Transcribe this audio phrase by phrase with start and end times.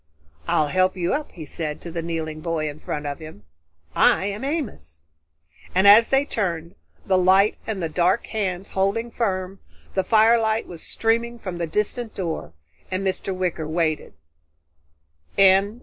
[0.47, 3.43] "I'll help you up," he said to the kneeling boy in front of him.
[3.95, 5.03] "I am Amos."
[5.75, 6.73] And as they turned,
[7.05, 9.59] the light and the dark hands holding firm,
[9.93, 12.53] the firelight was streaming from the distant door
[12.89, 13.31] and Mr.
[13.31, 14.13] Wicker waited.